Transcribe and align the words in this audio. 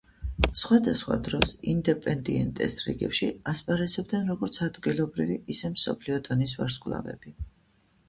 სხვადასხვა 0.59 1.17
დროს 1.27 1.51
„ინდეპენდიენტეს“ 1.73 2.79
რიგებში 2.87 3.31
ასპარეზობდნენ 3.55 4.35
როგორც 4.35 4.61
ადგილობრივი, 4.71 5.41
ისე 5.57 5.75
მსოფლიო 5.79 6.23
დონის 6.31 6.61
ვარსკვლავები. 6.63 7.41